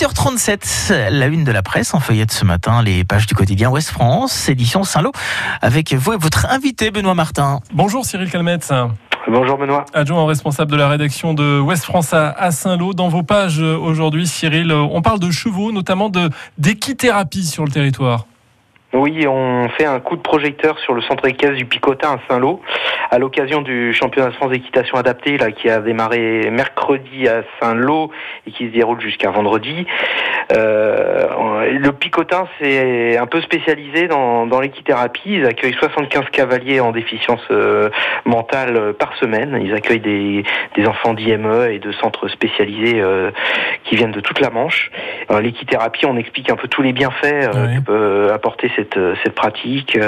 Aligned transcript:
8h37, 0.00 1.10
la 1.10 1.26
une 1.26 1.44
de 1.44 1.52
la 1.52 1.62
presse 1.62 1.92
en 1.92 2.00
feuillette 2.00 2.32
ce 2.32 2.46
matin, 2.46 2.82
les 2.82 3.04
pages 3.04 3.26
du 3.26 3.34
quotidien 3.34 3.68
Ouest 3.68 3.90
France, 3.90 4.48
édition 4.48 4.82
Saint-Lô, 4.82 5.12
avec 5.60 5.92
vous 5.92 6.14
et 6.14 6.16
votre 6.16 6.46
invité 6.46 6.90
Benoît 6.90 7.14
Martin. 7.14 7.60
Bonjour 7.74 8.06
Cyril 8.06 8.30
Calmetz. 8.30 8.72
Bonjour 9.28 9.58
Benoît. 9.58 9.84
Adjoint 9.92 10.24
responsable 10.26 10.70
de 10.70 10.76
la 10.78 10.88
rédaction 10.88 11.34
de 11.34 11.60
Ouest 11.60 11.84
France 11.84 12.14
à 12.14 12.50
Saint-Lô. 12.50 12.94
Dans 12.94 13.08
vos 13.08 13.22
pages 13.22 13.60
aujourd'hui, 13.60 14.26
Cyril, 14.26 14.72
on 14.72 15.02
parle 15.02 15.18
de 15.18 15.30
chevaux, 15.30 15.70
notamment 15.70 16.08
de 16.08 16.30
d'équithérapie 16.56 17.44
sur 17.44 17.66
le 17.66 17.70
territoire. 17.70 18.24
Oui, 18.92 19.24
on 19.28 19.68
fait 19.68 19.84
un 19.84 20.00
coup 20.00 20.16
de 20.16 20.20
projecteur 20.20 20.78
sur 20.80 20.94
le 20.94 21.02
centre 21.02 21.24
équestre 21.26 21.56
du 21.56 21.64
Picotin 21.64 22.14
à 22.14 22.18
Saint-Lô 22.28 22.60
à 23.10 23.18
l'occasion 23.18 23.60
du 23.60 23.92
championnat 23.92 24.30
de 24.30 24.34
France 24.34 24.50
d'équitation 24.50 24.96
adaptée 24.96 25.36
là 25.36 25.50
qui 25.50 25.68
a 25.68 25.80
démarré 25.80 26.50
mercredi 26.50 27.28
à 27.28 27.42
Saint-Lô 27.60 28.10
et 28.46 28.52
qui 28.52 28.66
se 28.66 28.72
déroule 28.72 29.00
jusqu'à 29.00 29.30
vendredi. 29.30 29.86
Euh, 30.52 31.70
le 31.70 31.92
Picotin 31.92 32.48
c'est 32.60 33.16
un 33.16 33.26
peu 33.26 33.40
spécialisé 33.40 34.08
dans, 34.08 34.46
dans 34.46 34.60
l'équithérapie. 34.60 35.34
Ils 35.34 35.46
accueillent 35.46 35.74
75 35.74 36.26
cavaliers 36.32 36.80
en 36.80 36.92
déficience 36.92 37.42
euh, 37.50 37.90
mentale 38.24 38.94
par 38.94 39.16
semaine. 39.16 39.60
Ils 39.62 39.74
accueillent 39.74 40.00
des, 40.00 40.44
des 40.76 40.86
enfants 40.86 41.14
d'IME 41.14 41.68
et 41.70 41.78
de 41.78 41.92
centres 41.92 42.28
spécialisés 42.28 43.00
euh, 43.00 43.30
qui 43.84 43.96
viennent 43.96 44.12
de 44.12 44.20
toute 44.20 44.40
la 44.40 44.50
Manche. 44.50 44.90
L'équithérapie, 45.40 46.06
on 46.06 46.16
explique 46.16 46.50
un 46.50 46.56
peu 46.56 46.68
tous 46.68 46.82
les 46.82 46.92
bienfaits 46.92 47.24
euh, 47.24 47.76
que 47.76 47.80
peut 47.80 48.32
apporter 48.32 48.70
cette, 48.80 48.98
cette 49.22 49.34
pratique, 49.34 49.98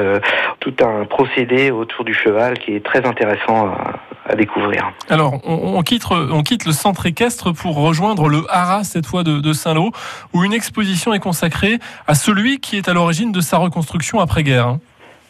tout 0.60 0.74
un 0.80 1.04
procédé 1.04 1.70
autour 1.70 2.04
du 2.04 2.14
cheval 2.14 2.58
qui 2.58 2.74
est 2.74 2.84
très 2.84 3.06
intéressant 3.06 3.68
à, 3.68 4.34
découvrir. 4.36 4.92
Alors, 5.10 5.40
on, 5.44 5.76
on, 5.76 5.82
quitte, 5.82 6.04
on 6.10 6.42
quitte 6.42 6.64
le 6.64 6.72
centre 6.72 7.06
équestre 7.06 7.52
pour 7.52 7.76
rejoindre 7.76 8.28
le 8.28 8.44
Haras, 8.48 8.84
cette 8.84 9.04
fois 9.04 9.24
de, 9.24 9.40
de 9.40 9.52
Saint-Lô, 9.52 9.90
où 10.32 10.44
une 10.44 10.54
exposition 10.54 11.12
est 11.12 11.18
consacrée 11.18 11.78
à 12.06 12.14
celui 12.14 12.60
qui 12.60 12.76
est 12.78 12.88
à 12.88 12.94
l'origine 12.94 13.32
de 13.32 13.40
sa 13.40 13.58
reconstruction 13.58 14.20
après-guerre. 14.20 14.66
Hein. 14.66 14.80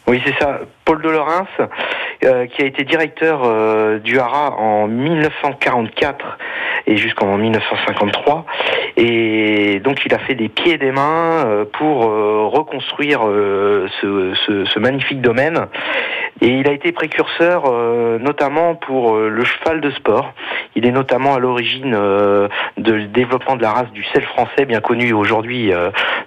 Oui, 0.07 0.21
c'est 0.25 0.37
ça. 0.37 0.59
Paul 0.85 1.01
de 1.01 1.09
euh, 2.25 2.45
qui 2.47 2.61
a 2.61 2.65
été 2.65 2.83
directeur 2.83 3.41
euh, 3.43 3.99
du 3.99 4.19
Haras 4.19 4.51
en 4.57 4.87
1944 4.87 6.37
et 6.87 6.97
jusqu'en 6.97 7.37
1953. 7.37 8.45
Et 8.97 9.79
donc 9.79 10.05
il 10.05 10.13
a 10.13 10.19
fait 10.19 10.35
des 10.35 10.49
pieds 10.49 10.73
et 10.73 10.77
des 10.77 10.91
mains 10.91 11.45
euh, 11.45 11.65
pour 11.65 12.05
euh, 12.05 12.32
reconstruire 12.53 13.27
euh, 13.27 13.87
ce, 14.01 14.79
magnifique 14.79 15.21
domaine. 15.21 15.67
Et 16.41 16.47
il 16.47 16.67
a 16.67 16.71
été 16.71 16.91
précurseur 16.91 17.71
notamment 18.19 18.75
pour 18.75 19.15
le 19.15 19.43
cheval 19.43 19.81
de 19.81 19.91
sport. 19.91 20.33
Il 20.75 20.85
est 20.85 20.91
notamment 20.91 21.35
à 21.35 21.39
l'origine 21.39 21.91
de 21.91 22.99
développement 23.05 23.55
de 23.55 23.61
la 23.61 23.71
race 23.71 23.91
du 23.91 24.03
sel 24.05 24.23
français, 24.23 24.65
bien 24.65 24.81
connu 24.81 25.13
aujourd'hui 25.13 25.71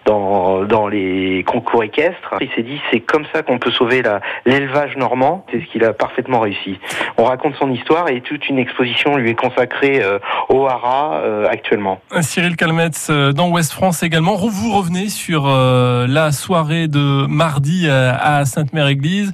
dans, 0.04 0.64
dans 0.64 0.88
les 0.88 1.44
concours 1.46 1.82
équestres. 1.82 2.34
Il 2.40 2.48
s'est 2.54 2.62
dit 2.62 2.80
c'est 2.90 3.00
comme 3.00 3.24
ça 3.34 3.42
qu'on 3.42 3.58
peut 3.58 3.70
sauver 3.70 4.02
l'élevage 4.44 4.96
normand. 4.96 5.44
C'est 5.50 5.60
ce 5.60 5.66
qu'il 5.66 5.84
a 5.84 5.92
parfaitement 5.92 6.40
réussi. 6.40 6.78
On 7.18 7.24
raconte 7.24 7.56
son 7.56 7.70
histoire 7.70 8.08
et 8.08 8.20
toute 8.20 8.48
une 8.48 8.58
exposition 8.58 9.16
lui 9.16 9.30
est 9.30 9.34
consacrée 9.34 10.02
au 10.48 10.66
Haras 10.66 11.20
actuellement. 11.50 12.00
Cyril 12.20 12.56
Calmetz 12.56 13.10
dans 13.10 13.50
Ouest 13.50 13.72
France 13.72 14.02
également. 14.02 14.36
Vous 14.36 14.72
revenez 14.72 15.08
sur 15.08 15.46
euh, 15.46 16.06
la 16.08 16.32
soirée 16.32 16.88
de 16.88 17.26
mardi 17.26 17.88
à 17.88 18.44
Sainte-Mère-Église. 18.44 19.32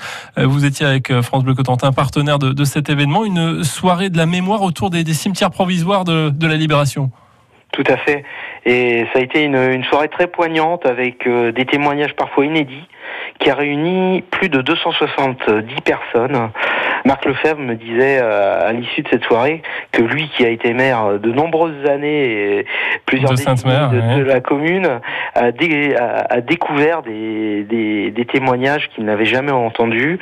Étiez 0.65 0.87
avec 0.87 1.13
France 1.23 1.45
Bleu 1.45 1.55
Cotentin, 1.55 1.93
partenaire 1.93 2.39
de, 2.39 2.65
cet 2.65 2.89
événement, 2.89 3.25
une 3.25 3.65
soirée 3.65 4.11
de 4.11 4.17
la 4.17 4.27
mémoire 4.27 4.63
autour 4.63 4.91
des, 4.91 5.05
cimetières 5.13 5.51
provisoires 5.51 6.05
de, 6.05 6.47
la 6.47 6.57
Libération. 6.57 7.11
Tout 7.73 7.85
à 7.89 7.97
fait. 7.97 8.25
Et 8.67 9.07
ça 9.13 9.19
a 9.19 9.23
été 9.23 9.45
une, 9.45 9.57
une 9.57 9.85
soirée 9.85 10.09
très 10.09 10.27
poignante 10.27 10.85
avec 10.85 11.27
euh, 11.27 11.53
des 11.53 11.65
témoignages 11.65 12.15
parfois 12.15 12.45
inédits 12.45 12.87
qui 13.43 13.51
a 13.51 13.55
réuni 13.55 14.23
plus 14.31 14.49
de 14.49 14.61
270 14.61 15.75
personnes. 15.83 16.51
Marc 17.05 17.25
Lefebvre 17.25 17.59
me 17.59 17.75
disait 17.75 18.21
euh, 18.23 18.69
à 18.69 18.73
l'issue 18.73 19.03
de 19.03 19.09
cette 19.09 19.25
soirée 19.25 19.63
que 19.91 20.03
lui, 20.03 20.31
qui 20.37 20.45
a 20.45 20.49
été 20.49 20.73
maire 20.73 21.19
de 21.19 21.33
nombreuses 21.33 21.85
années 21.89 22.59
et 22.59 22.67
plusieurs 23.07 23.33
de, 23.33 23.37
de, 23.37 24.01
ouais. 24.01 24.19
de, 24.19 24.23
la 24.23 24.41
commune, 24.41 25.01
a, 25.35 25.51
dé, 25.51 25.97
a, 25.97 26.27
a 26.31 26.41
découvert 26.41 27.03
des, 27.03 27.65
des, 27.65 28.13
des 28.13 28.25
témoignages 28.25 28.89
qu'il 28.95 29.05
n'avait 29.05 29.25
jamais 29.25 29.51
entendus. 29.51 30.21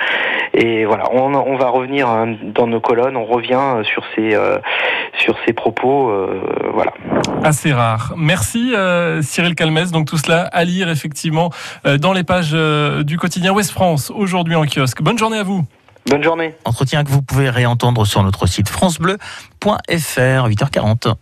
Et 0.55 0.85
voilà, 0.85 1.05
on, 1.13 1.33
on, 1.35 1.57
va 1.57 1.69
revenir 1.69 2.09
dans 2.43 2.67
nos 2.67 2.81
colonnes, 2.81 3.17
on 3.17 3.25
revient 3.25 3.83
sur 3.85 4.03
ces, 4.15 4.35
euh, 4.35 4.59
sur 5.19 5.37
ces 5.47 5.53
propos. 5.53 6.11
Euh, 6.11 6.43
voilà. 6.73 6.93
Assez 7.45 7.73
rare. 7.73 8.15
Merci 8.17 8.75
euh, 8.75 9.23
Cyril 9.23 9.55
Calmès. 9.55 9.91
Donc 9.91 10.07
tout 10.07 10.19
cela 10.19 10.43
à 10.53 10.65
lire 10.65 10.89
effectivement 10.89 11.51
euh, 11.87 11.99
dans 11.99 12.13
les 12.13 12.25
pages 12.25 12.53
du 13.05 13.17
quotidien 13.19 13.53
Ouest 13.53 13.71
France 13.71 14.11
aujourd'hui 14.15 14.55
en 14.55 14.65
kiosque. 14.67 15.03
Bonne 15.03 15.19
journée 15.19 15.39
à 15.39 15.43
vous. 15.43 15.65
Bonne 16.07 16.23
journée. 16.23 16.55
Entretien 16.65 17.05
que 17.05 17.11
vous 17.11 17.23
pouvez 17.23 17.51
réentendre 17.51 18.07
sur 18.07 18.23
notre 18.23 18.47
site 18.47 18.69
francebleu.fr 18.69 19.19
8h40. 19.69 21.15